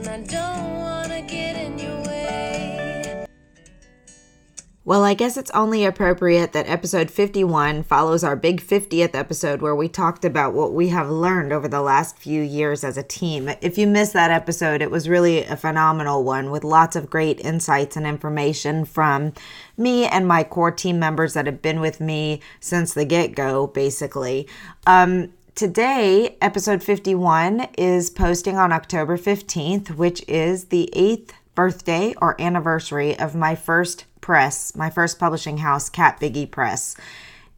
[0.00, 3.26] and I don't wanna get in your way.
[4.82, 9.76] Well, I guess it's only appropriate that episode 51 follows our big 50th episode where
[9.76, 13.50] we talked about what we have learned over the last few years as a team.
[13.60, 17.38] If you missed that episode, it was really a phenomenal one with lots of great
[17.40, 19.34] insights and information from
[19.76, 23.66] me and my core team members that have been with me since the get go,
[23.68, 24.48] basically.
[24.86, 32.40] Um, today, episode 51 is posting on October 15th, which is the eighth birthday or
[32.40, 36.96] anniversary of my first press, my first publishing house, Cat Biggie Press.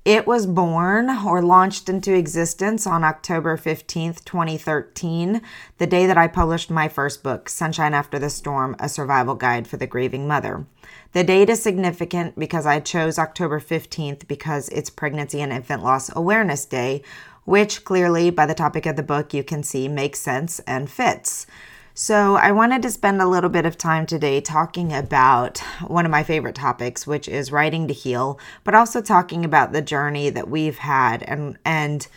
[0.05, 5.41] It was born or launched into existence on October 15th, 2013,
[5.79, 9.69] the day that I published my first book, Sunshine After the Storm A Survival Guide
[9.69, 10.67] for the Grieving Mother.
[11.13, 16.11] The date is significant because I chose October 15th because it's Pregnancy and Infant Loss
[16.17, 17.03] Awareness Day,
[17.45, 21.47] which clearly, by the topic of the book, you can see makes sense and fits.
[21.95, 26.11] So, I wanted to spend a little bit of time today talking about one of
[26.11, 30.49] my favorite topics, which is writing to heal, but also talking about the journey that
[30.49, 32.09] we've had and and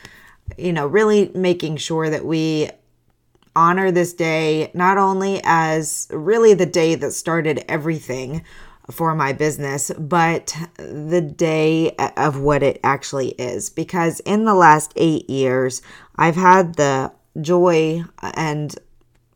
[0.57, 2.69] you know, really making sure that we
[3.55, 8.43] honor this day not only as really the day that started everything
[8.91, 13.69] for my business, but the day of what it actually is.
[13.69, 15.81] Because in the last eight years,
[16.15, 18.75] I've had the joy and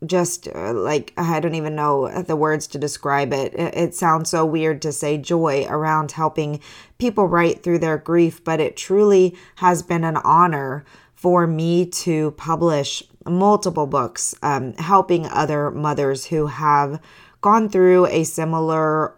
[0.05, 3.53] just uh, like I don't even know the words to describe it.
[3.53, 3.95] it.
[3.95, 6.61] Sounds so weird to say joy around helping
[6.97, 12.31] people write through their grief, but it truly has been an honor for me to
[12.31, 17.01] publish multiple books, um, helping other mothers who have
[17.41, 19.15] gone through a similar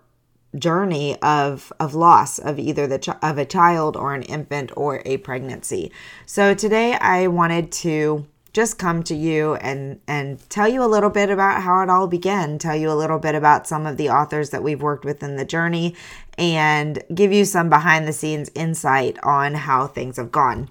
[0.57, 5.01] journey of of loss of either the ch- of a child or an infant or
[5.05, 5.91] a pregnancy.
[6.25, 11.09] So today I wanted to just come to you and and tell you a little
[11.09, 14.09] bit about how it all began tell you a little bit about some of the
[14.09, 15.95] authors that we've worked with in the journey
[16.37, 20.69] and give you some behind the scenes insight on how things have gone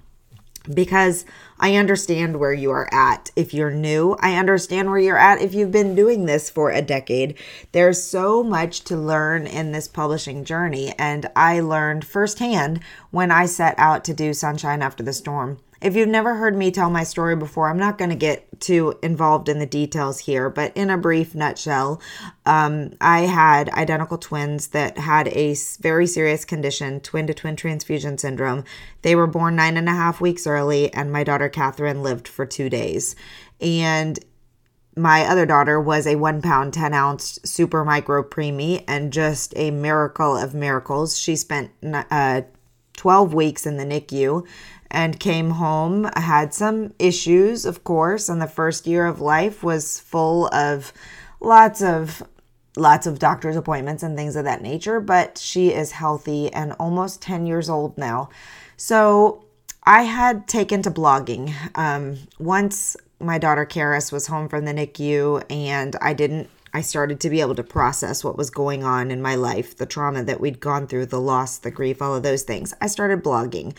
[0.73, 1.25] because
[1.59, 4.17] I understand where you are at if you're new.
[4.21, 7.37] I understand where you're at if you've been doing this for a decade.
[7.73, 13.47] There's so much to learn in this publishing journey, and I learned firsthand when I
[13.47, 15.59] set out to do Sunshine After the Storm.
[15.81, 18.99] If you've never heard me tell my story before, I'm not going to get too
[19.03, 22.03] involved in the details here, but in a brief nutshell,
[22.45, 28.19] um, I had identical twins that had a very serious condition, twin to twin transfusion
[28.19, 28.65] syndrome.
[29.01, 32.45] They were born nine and a half weeks early, and my daughter Catherine lived for
[32.45, 33.17] two days.
[33.59, 34.19] And
[34.97, 39.71] my other daughter was a one pound, 10 ounce super micro preemie and just a
[39.71, 41.19] miracle of miracles.
[41.19, 42.43] She spent uh,
[43.01, 44.47] 12 weeks in the NICU
[44.91, 46.09] and came home.
[46.15, 50.93] I had some issues, of course, and the first year of life was full of
[51.41, 52.23] lots of
[52.77, 57.21] lots of doctor's appointments and things of that nature, but she is healthy and almost
[57.21, 58.29] 10 years old now.
[58.77, 59.45] So
[59.85, 61.53] I had taken to blogging.
[61.77, 67.19] Um, once my daughter Karis was home from the NICU and I didn't I started
[67.21, 70.41] to be able to process what was going on in my life, the trauma that
[70.41, 72.73] we'd gone through, the loss, the grief, all of those things.
[72.81, 73.75] I started blogging.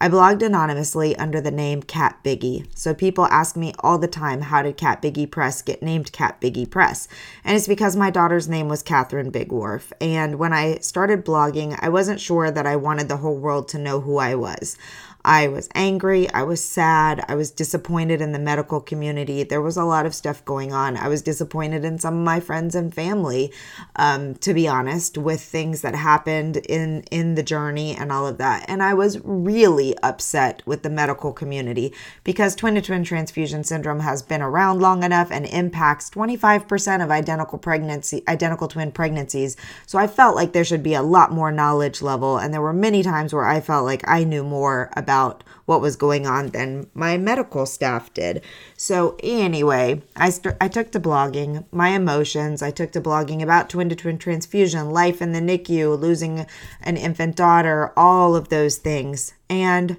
[0.00, 2.66] I blogged anonymously under the name Cat Biggie.
[2.72, 6.40] So people ask me all the time, how did Cat Biggie Press get named Cat
[6.40, 7.08] Biggie Press?
[7.42, 9.90] And it's because my daughter's name was Catherine Bigwarf.
[10.00, 13.78] And when I started blogging, I wasn't sure that I wanted the whole world to
[13.78, 14.78] know who I was.
[15.24, 16.30] I was angry.
[16.30, 17.24] I was sad.
[17.28, 19.42] I was disappointed in the medical community.
[19.42, 20.96] There was a lot of stuff going on.
[20.96, 23.52] I was disappointed in some of my friends and family,
[23.96, 28.38] um, to be honest, with things that happened in in the journey and all of
[28.38, 28.64] that.
[28.68, 31.92] And I was really upset with the medical community
[32.22, 37.10] because twin to twin transfusion syndrome has been around long enough and impacts 25% of
[37.10, 39.56] identical pregnancy, identical twin pregnancies.
[39.84, 42.38] So I felt like there should be a lot more knowledge level.
[42.38, 45.80] And there were many times where I felt like I knew more about about what
[45.80, 48.42] was going on than my medical staff did.
[48.76, 52.60] So anyway, I st- I took to blogging my emotions.
[52.60, 56.46] I took to blogging about twin to twin transfusion, life in the NICU, losing
[56.82, 59.32] an infant daughter, all of those things.
[59.48, 59.96] And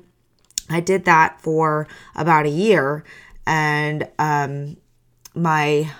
[0.69, 3.03] I did that for about a year
[3.47, 4.77] and um
[5.33, 5.91] my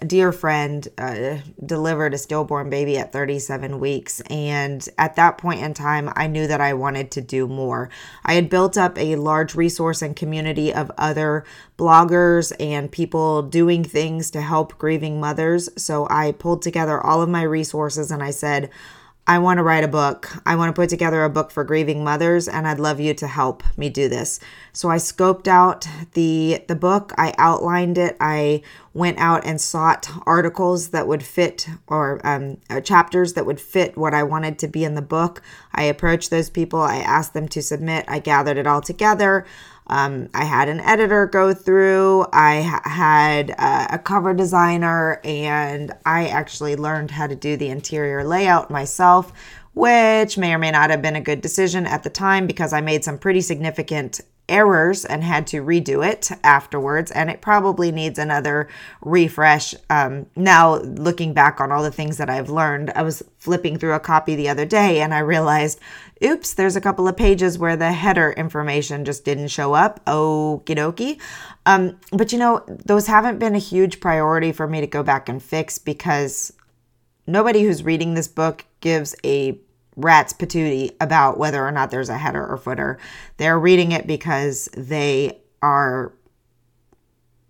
[0.00, 4.20] dear friend uh, delivered a stillborn baby at 37 weeks.
[4.22, 7.90] And at that point in time, I knew that I wanted to do more.
[8.24, 11.44] I had built up a large resource and community of other
[11.78, 15.68] bloggers and people doing things to help grieving mothers.
[15.76, 18.70] So I pulled together all of my resources and I said,
[19.26, 20.30] I want to write a book.
[20.44, 23.26] I want to put together a book for grieving mothers and I'd love you to
[23.26, 24.38] help me do this.
[24.74, 28.18] So I scoped out the the book, I outlined it.
[28.20, 28.62] I
[28.92, 33.96] went out and sought articles that would fit or um, uh, chapters that would fit
[33.96, 35.40] what I wanted to be in the book.
[35.72, 38.04] I approached those people, I asked them to submit.
[38.06, 39.46] I gathered it all together.
[39.86, 45.92] Um, I had an editor go through, I ha- had uh, a cover designer, and
[46.06, 49.32] I actually learned how to do the interior layout myself,
[49.74, 52.80] which may or may not have been a good decision at the time because I
[52.80, 58.18] made some pretty significant errors and had to redo it afterwards and it probably needs
[58.18, 58.68] another
[59.00, 59.74] refresh.
[59.90, 63.94] Um, now looking back on all the things that i've learned i was flipping through
[63.94, 65.78] a copy the other day and i realized
[66.22, 70.04] oops there's a couple of pages where the header information just didn't show up.
[70.06, 71.20] Okie dokie.
[71.66, 75.28] Um, but you know those haven't been a huge priority for me to go back
[75.28, 76.52] and fix because
[77.26, 79.58] nobody who's reading this book gives a
[79.96, 82.98] rat's patootie about whether or not there's a header or footer.
[83.36, 86.12] They're reading it because they are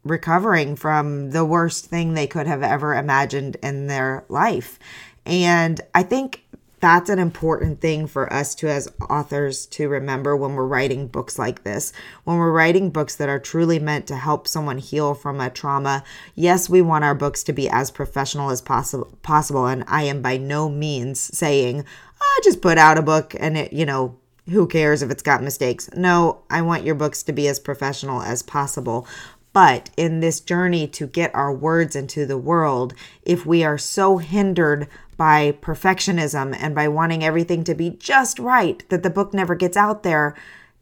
[0.05, 4.79] recovering from the worst thing they could have ever imagined in their life.
[5.26, 6.44] And I think
[6.84, 11.38] that's an important thing for us to as authors to remember when we're writing books
[11.38, 11.94] like this.
[12.25, 16.04] When we're writing books that are truly meant to help someone heal from a trauma
[16.34, 20.20] yes we want our books to be as professional as possible possible and i am
[20.20, 21.84] by no means saying
[22.20, 24.16] oh, just put out a book and it you know
[24.50, 25.88] who cares if it's got mistakes.
[25.96, 29.06] No i want your books to be as professional as possible.
[29.54, 32.92] But in this journey to get our words into the world,
[33.22, 38.88] if we are so hindered by perfectionism and by wanting everything to be just right
[38.88, 40.34] that the book never gets out there,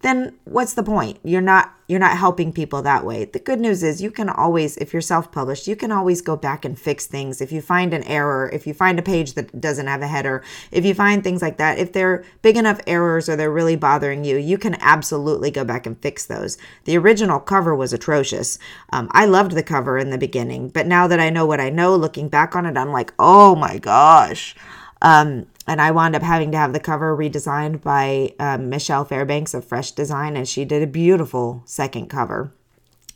[0.03, 1.19] then what's the point?
[1.25, 3.25] You're not you're not helping people that way.
[3.25, 6.65] The good news is you can always if you're self-published, you can always go back
[6.65, 7.41] and fix things.
[7.41, 10.43] If you find an error, if you find a page that doesn't have a header,
[10.71, 14.25] if you find things like that, if they're big enough errors or they're really bothering
[14.25, 16.59] you, you can absolutely go back and fix those.
[16.85, 18.59] The original cover was atrocious.
[18.93, 21.71] Um, I loved the cover in the beginning, but now that I know what I
[21.71, 24.57] know, looking back on it, I'm like, oh my gosh.
[25.03, 29.55] Um, and I wound up having to have the cover redesigned by um, Michelle Fairbanks
[29.55, 32.53] of Fresh Design, and she did a beautiful second cover.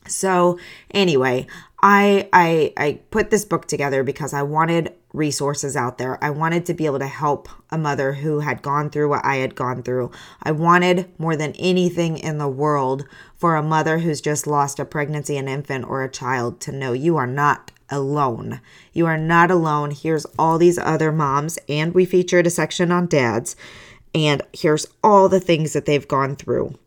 [0.08, 0.58] So
[0.92, 1.46] anyway,
[1.82, 6.22] I I I put this book together because I wanted resources out there.
[6.22, 9.36] I wanted to be able to help a mother who had gone through what I
[9.36, 10.10] had gone through.
[10.42, 14.84] I wanted more than anything in the world for a mother who's just lost a
[14.84, 18.60] pregnancy, an infant, or a child to know you are not alone.
[18.92, 19.90] You are not alone.
[19.90, 23.56] Here's all these other moms, and we featured a section on dads.
[24.14, 26.78] And here's all the things that they've gone through.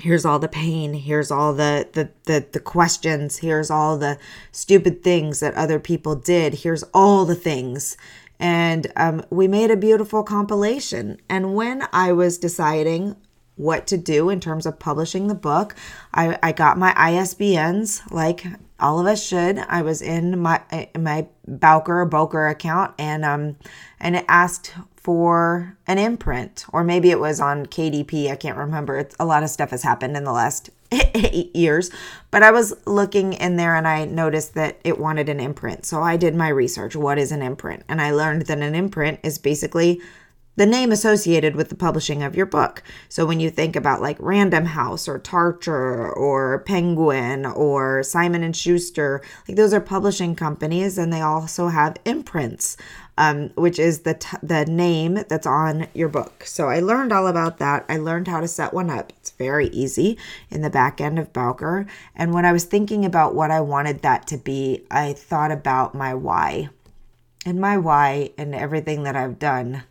[0.00, 0.94] Here's all the pain.
[0.94, 3.38] Here's all the, the, the, the questions.
[3.38, 4.18] Here's all the
[4.50, 6.54] stupid things that other people did.
[6.54, 7.96] Here's all the things.
[8.40, 11.20] And um, we made a beautiful compilation.
[11.28, 13.16] And when I was deciding
[13.56, 15.74] what to do in terms of publishing the book,
[16.14, 18.46] I, I got my ISBNs like
[18.80, 19.58] all of us should.
[19.58, 20.60] I was in my
[20.98, 23.56] my Bowker Boker account and um
[24.00, 28.30] and it asked for an imprint or maybe it was on KDP.
[28.30, 28.98] I can't remember.
[28.98, 31.90] It's, a lot of stuff has happened in the last eight years,
[32.30, 35.86] but I was looking in there and I noticed that it wanted an imprint.
[35.86, 36.94] So I did my research.
[36.94, 37.82] What is an imprint?
[37.88, 40.00] And I learned that an imprint is basically
[40.54, 42.82] the name associated with the publishing of your book.
[43.08, 48.54] So when you think about like Random House or Tarcher or Penguin or Simon and
[48.54, 52.76] Schuster, like those are publishing companies, and they also have imprints,
[53.16, 56.44] um, which is the t- the name that's on your book.
[56.44, 57.86] So I learned all about that.
[57.88, 59.12] I learned how to set one up.
[59.18, 60.18] It's very easy
[60.50, 61.86] in the back end of Bowker.
[62.14, 65.94] And when I was thinking about what I wanted that to be, I thought about
[65.94, 66.68] my why.
[67.44, 69.82] And my why and everything that I've done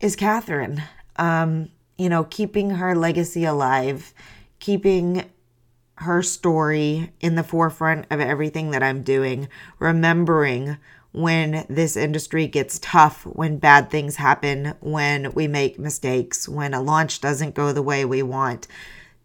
[0.00, 0.82] is Catherine.
[1.16, 4.14] Um, you know, keeping her legacy alive,
[4.60, 5.24] keeping
[5.96, 10.76] her story in the forefront of everything that I'm doing, remembering
[11.12, 16.80] when this industry gets tough, when bad things happen, when we make mistakes, when a
[16.80, 18.68] launch doesn't go the way we want.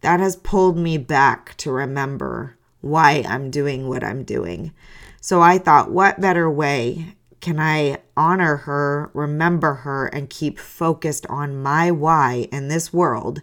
[0.00, 4.72] That has pulled me back to remember why I'm doing what I'm doing.
[5.20, 11.26] So I thought, what better way can I honor her, remember her, and keep focused
[11.26, 13.42] on my why in this world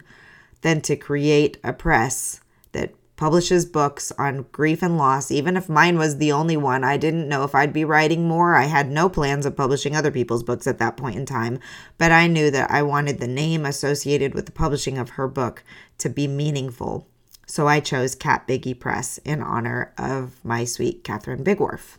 [0.62, 2.40] than to create a press
[2.72, 6.82] that publishes books on grief and loss, even if mine was the only one.
[6.82, 8.56] I didn't know if I'd be writing more.
[8.56, 11.60] I had no plans of publishing other people's books at that point in time,
[11.96, 15.62] but I knew that I wanted the name associated with the publishing of her book
[15.98, 17.06] to be meaningful.
[17.46, 21.98] So I chose Cat Biggie Press in honor of my sweet Catherine Bigwarf.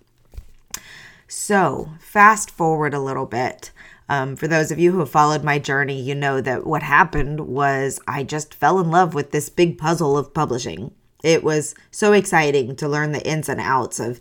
[1.35, 3.71] So, fast forward a little bit.
[4.07, 7.47] Um, for those of you who have followed my journey, you know that what happened
[7.47, 10.93] was I just fell in love with this big puzzle of publishing.
[11.23, 14.19] It was so exciting to learn the ins and outs of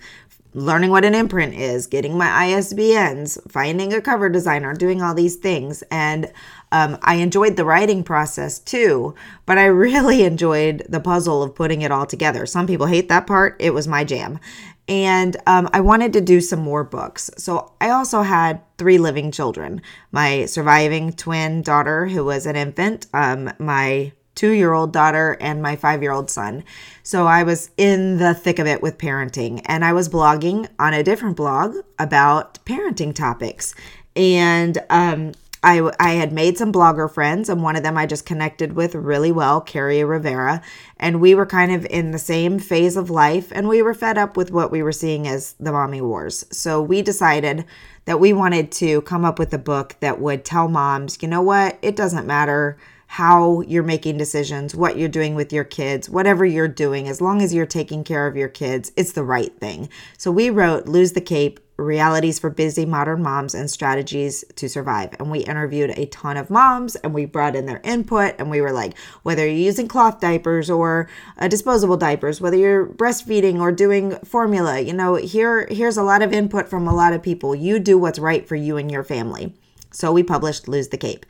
[0.54, 5.37] learning what an imprint is, getting my ISBNs, finding a cover designer, doing all these
[5.37, 5.83] things.
[5.90, 6.33] And
[6.73, 9.14] um, I enjoyed the writing process too,
[9.47, 12.47] but I really enjoyed the puzzle of putting it all together.
[12.47, 13.57] Some people hate that part.
[13.59, 14.40] It was my jam
[14.88, 17.30] and um, I wanted to do some more books.
[17.36, 23.06] So I also had three living children my surviving twin daughter, who was an infant,
[23.14, 26.64] um, my two year old daughter, and my five year old son.
[27.02, 30.94] So I was in the thick of it with parenting, and I was blogging on
[30.94, 33.74] a different blog about parenting topics.
[34.14, 35.32] And um,
[35.62, 38.95] I, I had made some blogger friends, and one of them I just connected with
[38.95, 40.61] really well, Carrie Rivera.
[40.97, 44.19] And we were kind of in the same phase of life, and we were fed
[44.19, 46.45] up with what we were seeing as the mommy wars.
[46.50, 47.64] So we decided
[48.07, 51.42] that we wanted to come up with a book that would tell moms, you know
[51.42, 52.76] what, it doesn't matter
[53.07, 57.42] how you're making decisions, what you're doing with your kids, whatever you're doing, as long
[57.42, 59.87] as you're taking care of your kids, it's the right thing.
[60.16, 65.14] So we wrote Lose the Cape realities for busy modern moms and strategies to survive.
[65.18, 68.60] And we interviewed a ton of moms and we brought in their input and we
[68.60, 71.08] were like, whether you're using cloth diapers or
[71.38, 76.22] uh, disposable diapers, whether you're breastfeeding or doing formula, you know, here here's a lot
[76.22, 77.54] of input from a lot of people.
[77.54, 79.54] You do what's right for you and your family.
[79.90, 81.26] So we published Lose the Cape.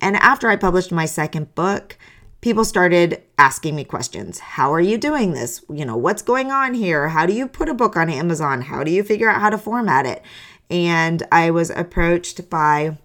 [0.00, 1.96] And after I published my second book,
[2.40, 4.38] people started asking me questions.
[4.38, 5.64] How are you doing this?
[5.68, 7.08] You know, what's going on here?
[7.08, 8.62] How do you put a book on Amazon?
[8.62, 10.22] How do you figure out how to format it?
[10.70, 12.98] And I was approached by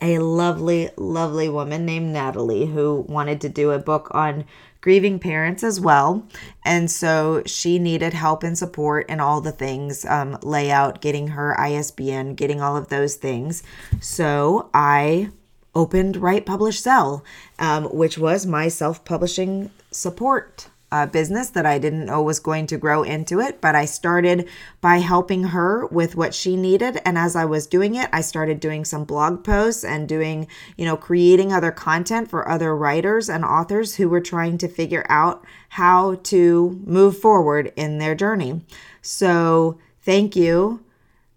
[0.00, 4.44] a lovely, lovely woman named Natalie who wanted to do a book on
[4.82, 6.26] grieving parents as well.
[6.64, 11.58] And so she needed help and support and all the things um, layout, getting her
[11.58, 13.62] ISBN, getting all of those things.
[14.00, 15.30] So I
[15.76, 17.22] opened Write Publish Sell,
[17.58, 22.66] um, which was my self publishing support uh, business that I didn't know was going
[22.68, 23.60] to grow into it.
[23.60, 24.48] But I started
[24.80, 27.00] by helping her with what she needed.
[27.04, 30.84] And as I was doing it, I started doing some blog posts and doing, you
[30.84, 35.44] know, creating other content for other writers and authors who were trying to figure out
[35.70, 38.62] how to move forward in their journey.
[39.02, 40.85] So thank you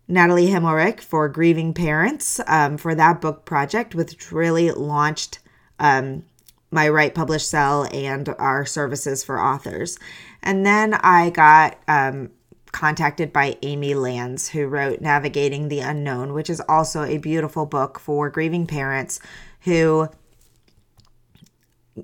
[0.10, 5.38] Natalie Himmelrich for Grieving Parents um, for that book project, which really launched
[5.78, 6.26] um,
[6.72, 10.00] my Write Publish Sell and our services for authors.
[10.42, 12.32] And then I got um,
[12.72, 18.00] contacted by Amy Lands, who wrote Navigating the Unknown, which is also a beautiful book
[18.00, 19.20] for grieving parents
[19.62, 20.10] who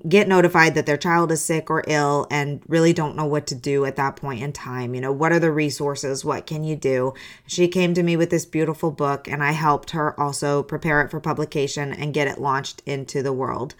[0.08, 3.54] get notified that their child is sick or ill and really don't know what to
[3.54, 4.94] do at that point in time.
[4.94, 6.24] You know, what are the resources?
[6.24, 7.14] What can you do?
[7.46, 11.10] She came to me with this beautiful book, and I helped her also prepare it
[11.10, 13.74] for publication and get it launched into the world.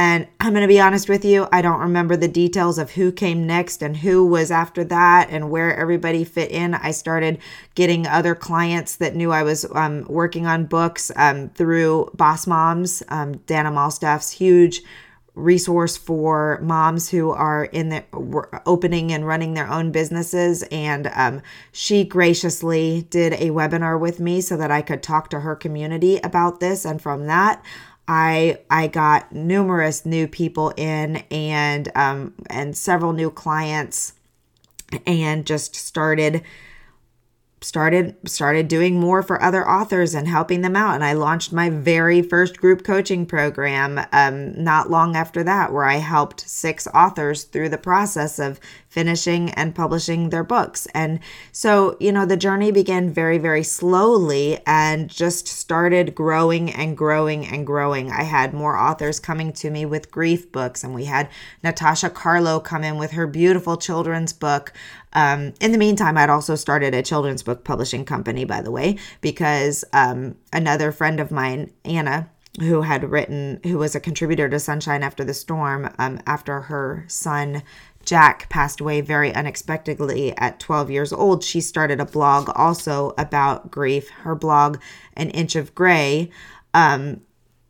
[0.00, 3.10] And I'm going to be honest with you, I don't remember the details of who
[3.10, 6.74] came next and who was after that and where everybody fit in.
[6.74, 7.40] I started
[7.74, 13.02] getting other clients that knew I was um, working on books um, through Boss Moms,
[13.08, 14.82] um, Dana Malstaff's huge
[15.38, 18.04] resource for moms who are in the
[18.66, 20.62] opening and running their own businesses.
[20.70, 21.42] And um,
[21.72, 26.18] she graciously did a webinar with me so that i could talk to her community
[26.18, 26.84] about this.
[26.84, 27.64] And from that
[28.08, 34.14] I I got numerous new people in and um, and several new clients
[35.06, 36.42] and just started
[37.60, 41.68] started started doing more for other authors and helping them out and i launched my
[41.68, 47.44] very first group coaching program um, not long after that where i helped six authors
[47.44, 50.86] through the process of finishing and publishing their books.
[50.94, 51.20] And
[51.52, 57.46] so, you know, the journey began very, very slowly and just started growing and growing
[57.46, 58.10] and growing.
[58.10, 61.28] I had more authors coming to me with grief books, and we had
[61.62, 64.72] Natasha Carlo come in with her beautiful children's book.
[65.12, 68.98] Um, in the meantime, I'd also started a children's book publishing company, by the way,
[69.20, 74.58] because um, another friend of mine, Anna, who had written, who was a contributor to
[74.58, 77.62] Sunshine After the Storm, um, after her son
[78.04, 83.70] Jack passed away very unexpectedly at 12 years old, she started a blog also about
[83.70, 84.08] grief.
[84.08, 84.78] Her blog,
[85.14, 86.30] An Inch of Gray,
[86.72, 87.20] um,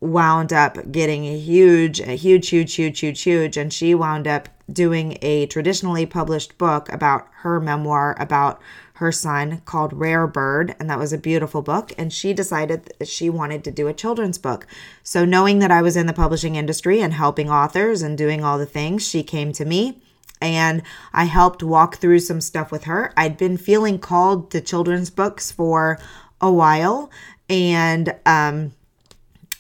[0.00, 4.48] wound up getting a huge, a huge, huge, huge, huge, huge, and she wound up
[4.70, 8.60] doing a traditionally published book about her memoir about
[8.94, 11.92] her son called Rare Bird, and that was a beautiful book.
[11.96, 14.66] And she decided that she wanted to do a children's book.
[15.04, 18.58] So, knowing that I was in the publishing industry and helping authors and doing all
[18.58, 20.00] the things, she came to me
[20.40, 23.12] and I helped walk through some stuff with her.
[23.16, 25.98] I'd been feeling called to children's books for
[26.40, 27.10] a while,
[27.48, 28.72] and um,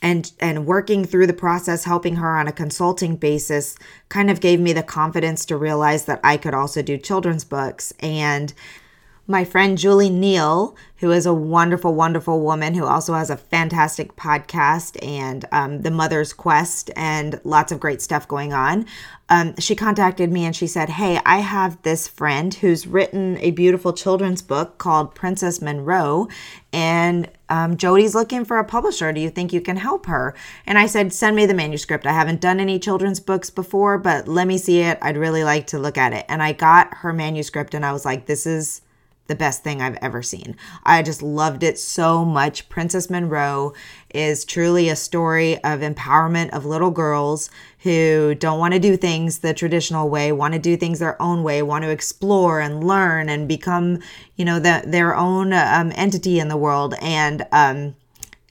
[0.02, 3.76] and and working through the process helping her on a consulting basis
[4.08, 7.92] kind of gave me the confidence to realize that I could also do children's books.
[8.00, 8.52] And
[9.30, 14.16] my friend Julie Neal, who is a wonderful, wonderful woman who also has a fantastic
[14.16, 18.86] podcast and um, The Mother's Quest and lots of great stuff going on.
[19.28, 23.50] Um, she contacted me and she said, Hey, I have this friend who's written a
[23.50, 26.28] beautiful children's book called Princess Monroe,
[26.72, 29.12] and um, Jody's looking for a publisher.
[29.12, 30.34] Do you think you can help her?
[30.64, 32.06] And I said, Send me the manuscript.
[32.06, 34.98] I haven't done any children's books before, but let me see it.
[35.02, 36.24] I'd really like to look at it.
[36.30, 38.80] And I got her manuscript and I was like, This is
[39.28, 40.56] the best thing I've ever seen.
[40.84, 42.68] I just loved it so much.
[42.68, 43.74] Princess Monroe
[44.12, 49.38] is truly a story of empowerment of little girls who don't want to do things
[49.38, 53.28] the traditional way, want to do things their own way, want to explore and learn
[53.28, 54.00] and become,
[54.36, 56.94] you know, the, their own um, entity in the world.
[57.00, 57.94] And, um,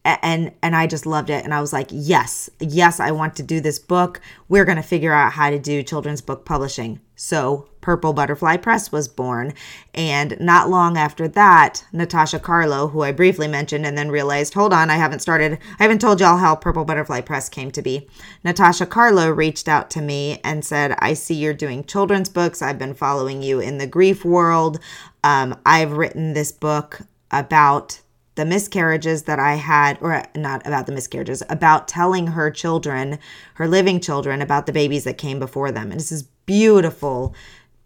[0.05, 3.43] and and I just loved it and I was like yes yes I want to
[3.43, 7.67] do this book we're going to figure out how to do children's book publishing so
[7.81, 9.53] Purple Butterfly Press was born.
[9.93, 14.71] And not long after that Natasha Carlo who I briefly mentioned and then realized hold
[14.71, 18.07] on I haven't started I haven't told y'all how Purple Butterfly Press came to be.
[18.43, 22.61] Natasha Carlo reached out to me and said I see you're doing children's books.
[22.61, 24.79] I've been following you in the grief world.
[25.23, 27.99] Um, I've written this book about
[28.35, 33.17] the miscarriages that I had, or not about the miscarriages, about telling her children,
[33.55, 35.89] her living children, about the babies that came before them.
[35.89, 37.35] And this is beautiful,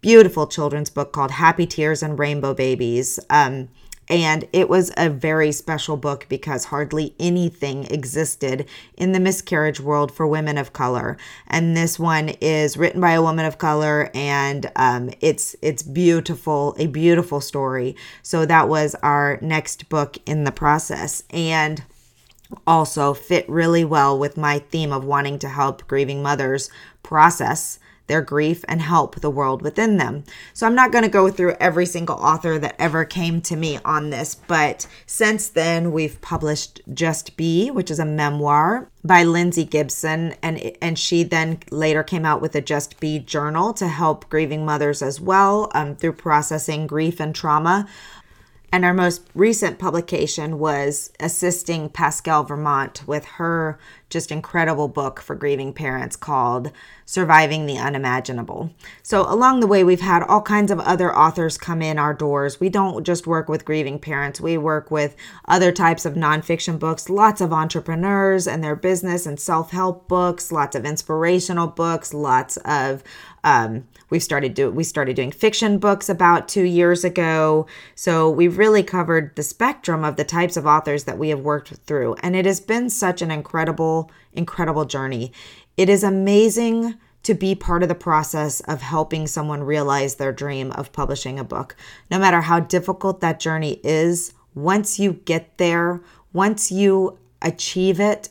[0.00, 3.20] beautiful children's book called Happy Tears and Rainbow Babies.
[3.28, 3.68] Um,
[4.08, 10.12] and it was a very special book because hardly anything existed in the miscarriage world
[10.12, 11.16] for women of color.
[11.46, 16.74] And this one is written by a woman of color, and um, it's it's beautiful,
[16.78, 17.96] a beautiful story.
[18.22, 21.82] So that was our next book in the process, and
[22.66, 26.70] also fit really well with my theme of wanting to help grieving mothers
[27.02, 27.78] process
[28.12, 30.22] their grief and help the world within them.
[30.52, 33.78] So I'm not going to go through every single author that ever came to me
[33.86, 39.64] on this, but since then we've published Just Be, which is a memoir by Lindsay
[39.64, 44.28] Gibson and and she then later came out with a Just Be journal to help
[44.28, 47.88] grieving mothers as well um, through processing grief and trauma.
[48.74, 55.34] And our most recent publication was assisting Pascal Vermont with her just incredible book for
[55.34, 56.72] grieving parents called
[57.04, 58.70] Surviving the Unimaginable.
[59.02, 62.60] So, along the way, we've had all kinds of other authors come in our doors.
[62.60, 67.10] We don't just work with grieving parents, we work with other types of nonfiction books,
[67.10, 72.56] lots of entrepreneurs and their business and self help books, lots of inspirational books, lots
[72.64, 73.02] of
[73.44, 77.66] um, we've started do we started doing fiction books about two years ago.
[77.94, 81.70] So we've really covered the spectrum of the types of authors that we have worked
[81.86, 85.32] through, and it has been such an incredible incredible, journey.
[85.76, 90.72] It is amazing to be part of the process of helping someone realize their dream
[90.72, 91.76] of publishing a book.
[92.10, 96.02] No matter how difficult that journey is, once you get there,
[96.32, 98.28] once you achieve it,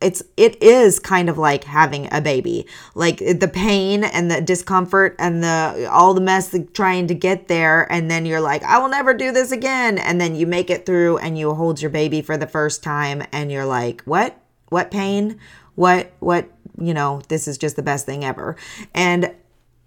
[0.00, 5.14] it's it is kind of like having a baby like the pain and the discomfort
[5.18, 8.88] and the all the mess trying to get there and then you're like i will
[8.88, 12.22] never do this again and then you make it through and you hold your baby
[12.22, 15.38] for the first time and you're like what what pain?
[15.74, 18.56] What, what, you know, this is just the best thing ever.
[18.94, 19.34] And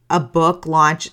[0.10, 1.10] a book launch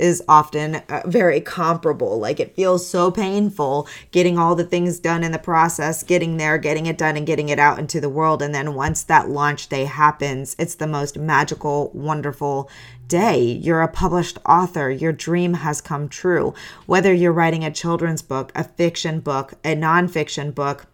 [0.00, 2.18] is often uh, very comparable.
[2.18, 6.58] Like it feels so painful getting all the things done in the process, getting there,
[6.58, 8.42] getting it done, and getting it out into the world.
[8.42, 12.70] And then once that launch day happens, it's the most magical, wonderful
[13.06, 13.40] day.
[13.42, 14.90] You're a published author.
[14.90, 16.54] Your dream has come true.
[16.86, 20.86] Whether you're writing a children's book, a fiction book, a nonfiction book,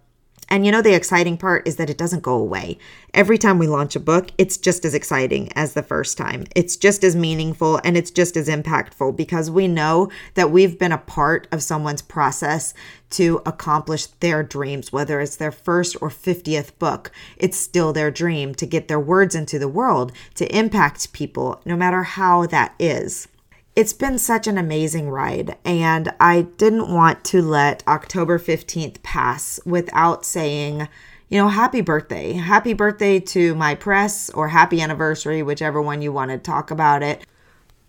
[0.48, 2.78] and you know, the exciting part is that it doesn't go away.
[3.12, 6.44] Every time we launch a book, it's just as exciting as the first time.
[6.54, 10.92] It's just as meaningful and it's just as impactful because we know that we've been
[10.92, 12.74] a part of someone's process
[13.10, 17.10] to accomplish their dreams, whether it's their first or 50th book.
[17.36, 21.76] It's still their dream to get their words into the world, to impact people, no
[21.76, 23.28] matter how that is
[23.76, 29.60] it's been such an amazing ride, and I didn't want to let October 15th pass
[29.66, 30.88] without saying,
[31.28, 32.32] you know, happy birthday.
[32.32, 37.02] Happy birthday to my press or happy anniversary, whichever one you want to talk about
[37.02, 37.26] it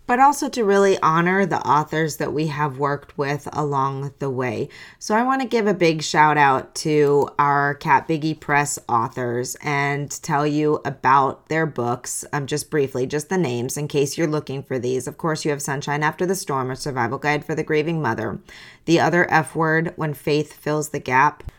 [0.08, 4.70] but also to really honor the authors that we have worked with along the way.
[4.98, 9.54] So I want to give a big shout out to our Cat Biggie Press authors
[9.62, 14.26] and tell you about their books, um, just briefly, just the names in case you're
[14.26, 15.06] looking for these.
[15.06, 18.40] Of course, you have Sunshine After the Storm, a survival guide for the grieving mother.
[18.86, 21.52] The Other F Word, When Faith Fills the Gap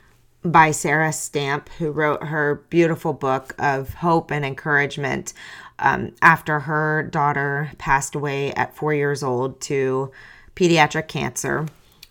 [0.43, 5.33] by Sarah Stamp, who wrote her beautiful book of hope and encouragement
[5.79, 10.11] um, after her daughter passed away at four years old to
[10.55, 11.67] pediatric cancer.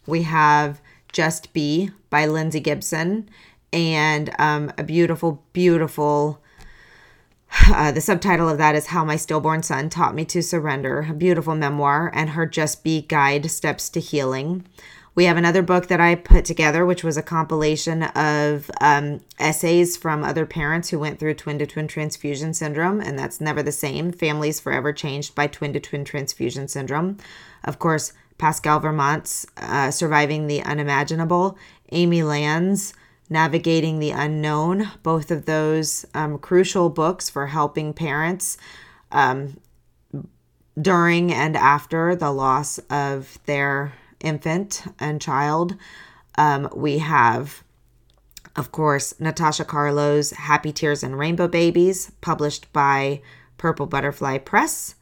[0.06, 0.80] We have
[1.12, 3.28] Just Be by Lindsay Gibson
[3.72, 6.40] and um, a beautiful, beautiful.
[7.66, 11.14] Uh, the subtitle of that is How My Stillborn Son Taught Me to Surrender, a
[11.14, 14.66] beautiful memoir, and her Just Be Guide Steps to Healing.
[15.18, 19.96] We have another book that I put together, which was a compilation of um, essays
[19.96, 23.72] from other parents who went through twin to twin transfusion syndrome, and that's never the
[23.72, 24.12] same.
[24.12, 27.16] Families forever changed by twin to twin transfusion syndrome.
[27.64, 31.58] Of course, Pascal Vermont's uh, Surviving the Unimaginable,
[31.90, 32.94] Amy Land's
[33.28, 38.56] Navigating the Unknown, both of those um, crucial books for helping parents
[39.10, 39.58] um,
[40.80, 45.76] during and after the loss of their infant and child.
[46.36, 47.62] Um, we have,
[48.56, 53.20] of course, Natasha Carlo's Happy Tears and Rainbow Babies, published by
[53.56, 54.94] Purple Butterfly Press.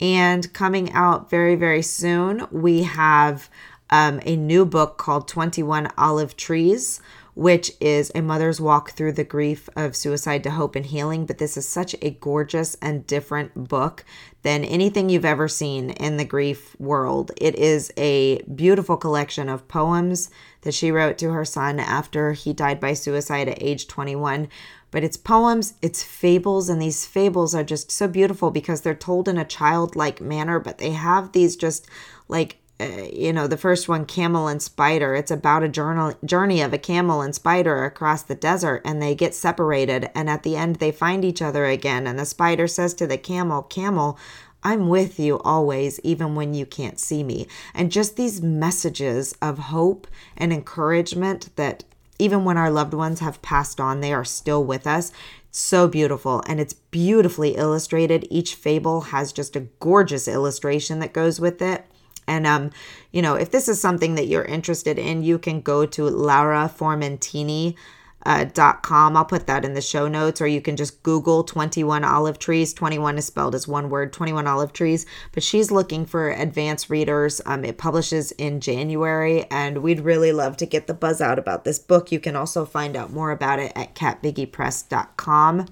[0.00, 3.48] And coming out very, very soon, we have
[3.90, 7.00] um, a new book called 21 Olive Trees,
[7.34, 11.24] which is a mother's walk through the grief of suicide to hope and healing.
[11.24, 14.04] But this is such a gorgeous and different book
[14.42, 17.30] than anything you've ever seen in the grief world.
[17.38, 20.30] It is a beautiful collection of poems
[20.62, 24.48] that she wrote to her son after he died by suicide at age 21.
[24.90, 29.26] But it's poems, it's fables, and these fables are just so beautiful because they're told
[29.26, 31.86] in a childlike manner, but they have these just
[32.28, 36.60] like Uh, you know, the first one, Camel and Spider, it's about a journal, journey
[36.60, 40.10] of a camel and spider across the desert, and they get separated.
[40.14, 42.06] And at the end, they find each other again.
[42.06, 44.18] And the spider says to the camel, Camel,
[44.64, 47.46] I'm with you always, even when you can't see me.
[47.74, 51.84] And just these messages of hope and encouragement that
[52.18, 55.12] even when our loved ones have passed on, they are still with us.
[55.54, 58.26] so beautiful and it's beautifully illustrated.
[58.30, 61.84] Each fable has just a gorgeous illustration that goes with it.
[62.26, 62.70] And um,
[63.10, 66.72] you know, if this is something that you're interested in, you can go to Laura
[66.74, 67.76] Formentini.
[68.24, 69.16] Uh, dot com.
[69.16, 72.72] I'll put that in the show notes, or you can just Google 21 olive trees.
[72.72, 75.06] 21 is spelled as one word, 21 olive trees.
[75.32, 77.40] But she's looking for advanced readers.
[77.46, 81.64] Um, it publishes in January, and we'd really love to get the buzz out about
[81.64, 82.12] this book.
[82.12, 85.66] You can also find out more about it at catbiggiepress.com.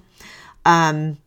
[0.65, 1.17] Um,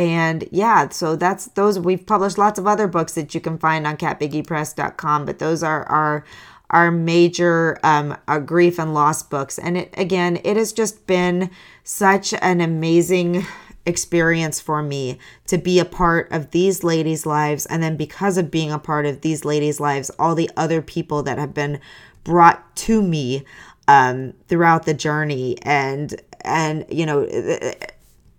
[0.00, 1.78] and yeah, so that's those.
[1.78, 5.84] We've published lots of other books that you can find on catbiggiepress.com, but those are
[5.84, 6.24] our
[6.70, 9.58] our major um, our grief and loss books.
[9.58, 11.50] And it again, it has just been
[11.84, 13.44] such an amazing
[13.84, 18.50] experience for me to be a part of these ladies' lives, and then because of
[18.50, 21.78] being a part of these ladies' lives, all the other people that have been
[22.24, 23.44] brought to me
[23.86, 27.28] um, throughout the journey, and and you know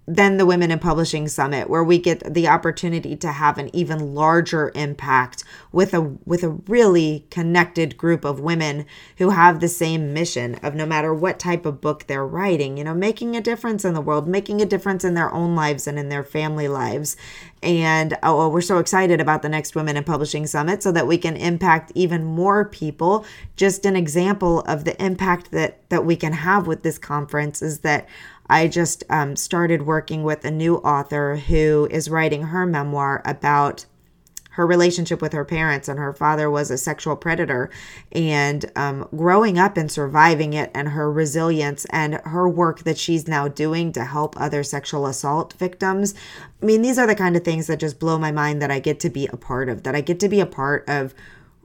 [0.07, 4.15] than the Women in Publishing Summit, where we get the opportunity to have an even
[4.15, 8.85] larger impact with a with a really connected group of women
[9.17, 12.83] who have the same mission of no matter what type of book they're writing, you
[12.83, 15.99] know, making a difference in the world, making a difference in their own lives and
[15.99, 17.15] in their family lives.
[17.61, 21.19] And oh, we're so excited about the next Women in Publishing Summit so that we
[21.19, 23.23] can impact even more people.
[23.55, 27.79] Just an example of the impact that that we can have with this conference is
[27.79, 28.07] that
[28.51, 33.85] I just um, started working with a new author who is writing her memoir about
[34.51, 37.69] her relationship with her parents and her father was a sexual predator.
[38.11, 43.25] And um, growing up and surviving it and her resilience and her work that she's
[43.25, 46.13] now doing to help other sexual assault victims
[46.61, 48.79] i mean these are the kind of things that just blow my mind that i
[48.79, 51.13] get to be a part of that i get to be a part of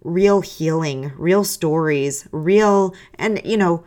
[0.02, 3.84] real healing real stories real and you know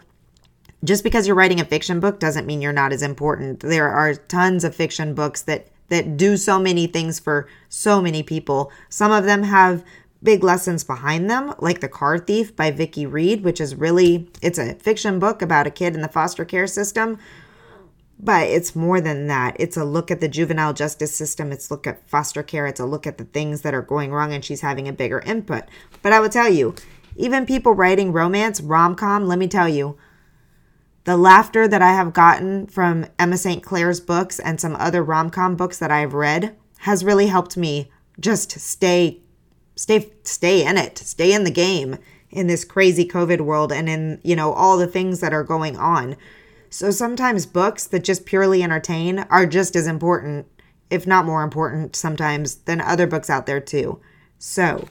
[0.83, 3.59] just because you're writing a fiction book doesn't mean you're not as important.
[3.59, 8.21] There are tons of fiction books that that do so many things for so many
[8.23, 8.71] people.
[8.89, 9.83] Some of them have
[10.21, 14.59] big lessons behind them, like The Car Thief by Vicki Reed, which is really it's
[14.59, 17.17] a fiction book about a kid in the foster care system.
[18.21, 19.55] But it's more than that.
[19.57, 21.53] It's a look at the juvenile justice system.
[21.53, 22.67] It's look at foster care.
[22.67, 25.19] It's a look at the things that are going wrong, and she's having a bigger
[25.21, 25.63] input.
[26.01, 26.75] But I will tell you,
[27.15, 29.97] even people writing romance, rom com, let me tell you,
[31.09, 33.63] The laughter that I have gotten from Emma St.
[33.63, 37.89] Clair's books and some other rom com books that I've read has really helped me
[38.19, 39.21] just stay
[39.75, 41.97] stay stay in it, stay in the game
[42.29, 45.77] in this crazy COVID world and in, you know, all the things that are going
[45.77, 46.15] on.
[46.69, 50.45] So sometimes books that just purely entertain are just as important,
[50.91, 53.99] if not more important sometimes than other books out there too.
[54.37, 54.87] So,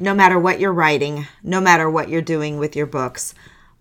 [0.00, 3.36] no matter what you're writing, no matter what you're doing with your books,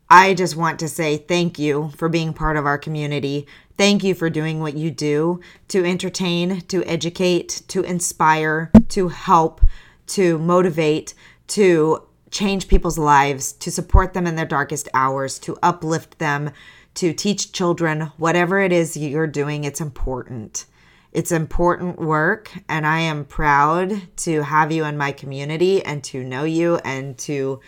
[0.10, 3.46] I just want to say thank you for being part of our community.
[3.78, 9.62] Thank you for doing what you do to entertain, to educate, to inspire, to help,
[10.08, 11.14] to motivate,
[11.48, 16.52] to change people's lives, to support them in their darkest hours, to uplift them,
[16.96, 20.66] to teach children whatever it is you're doing, it's important.
[21.12, 26.24] It's important work, and I am proud to have you in my community and to
[26.24, 27.60] know you and to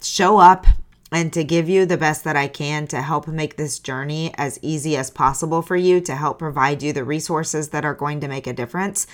[0.00, 0.66] show up
[1.12, 4.58] and to give you the best that I can to help make this journey as
[4.62, 8.28] easy as possible for you, to help provide you the resources that are going to
[8.28, 9.06] make a difference.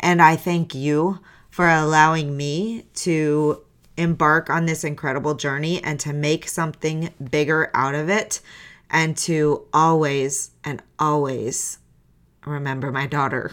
[0.00, 3.62] And I thank you for allowing me to
[3.96, 8.40] embark on this incredible journey and to make something bigger out of it
[8.90, 11.78] and to always and always
[12.46, 13.52] remember my daughter.